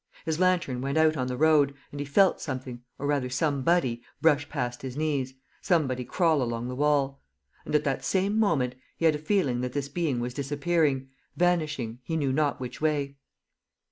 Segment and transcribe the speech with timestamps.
[0.25, 4.49] His lantern went out on the road; and he felt something, or rather somebody, brush
[4.49, 7.21] past his knees, somebody crawl along the wall.
[7.65, 11.99] And, at that same moment, he had a feeling that this being was disappearing, vanishing,
[12.01, 13.17] he knew not which way.